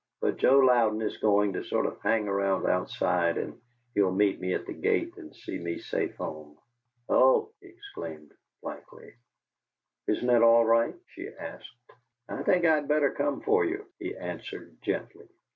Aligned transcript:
But 0.19 0.37
Joe 0.37 0.57
Louden 0.57 1.03
is 1.03 1.17
going 1.17 1.53
to 1.53 1.63
sort 1.63 1.85
of 1.85 2.01
hang 2.01 2.27
around 2.27 2.65
outside, 2.65 3.37
and 3.37 3.61
he'll 3.93 4.11
meet 4.11 4.39
me 4.41 4.55
at 4.55 4.65
the 4.65 4.73
gate 4.73 5.13
and 5.17 5.35
see 5.35 5.59
me 5.59 5.77
safe 5.77 6.15
home." 6.15 6.57
"Oh!" 7.07 7.51
he 7.61 7.67
exclaimed, 7.67 8.31
blankly. 8.63 9.13
"Isn't 10.07 10.31
it 10.31 10.41
all 10.41 10.65
right?" 10.65 10.95
she 11.05 11.29
asked. 11.39 11.69
"I 12.27 12.41
think 12.41 12.65
I'd 12.65 12.87
better 12.87 13.11
come 13.11 13.41
for 13.41 13.63
you," 13.63 13.85
he 13.99 14.17
answered, 14.17 14.75
gently. 14.81 15.27